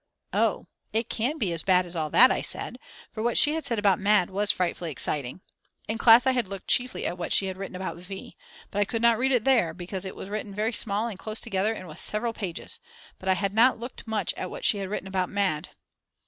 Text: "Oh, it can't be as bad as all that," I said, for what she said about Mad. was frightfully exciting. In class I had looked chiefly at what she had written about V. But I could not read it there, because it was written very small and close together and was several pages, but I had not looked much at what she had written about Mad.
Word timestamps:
"Oh, 0.33 0.65
it 0.93 1.11
can't 1.11 1.39
be 1.39 1.53
as 1.53 1.61
bad 1.61 1.85
as 1.85 1.95
all 1.95 2.09
that," 2.09 2.31
I 2.31 2.41
said, 2.41 2.79
for 3.11 3.21
what 3.21 3.37
she 3.37 3.61
said 3.61 3.77
about 3.77 3.99
Mad. 3.99 4.31
was 4.31 4.49
frightfully 4.49 4.89
exciting. 4.89 5.41
In 5.87 5.99
class 5.99 6.25
I 6.25 6.31
had 6.31 6.47
looked 6.47 6.67
chiefly 6.67 7.05
at 7.05 7.19
what 7.19 7.31
she 7.31 7.45
had 7.45 7.55
written 7.55 7.75
about 7.75 7.97
V. 7.97 8.35
But 8.71 8.79
I 8.79 8.85
could 8.85 9.03
not 9.03 9.19
read 9.19 9.31
it 9.31 9.43
there, 9.45 9.75
because 9.75 10.03
it 10.03 10.15
was 10.15 10.27
written 10.27 10.55
very 10.55 10.73
small 10.73 11.07
and 11.07 11.19
close 11.19 11.39
together 11.39 11.71
and 11.75 11.87
was 11.87 11.99
several 11.99 12.33
pages, 12.33 12.79
but 13.19 13.29
I 13.29 13.35
had 13.35 13.53
not 13.53 13.79
looked 13.79 14.07
much 14.07 14.33
at 14.37 14.49
what 14.49 14.65
she 14.65 14.79
had 14.79 14.89
written 14.89 15.07
about 15.07 15.29
Mad. 15.29 15.69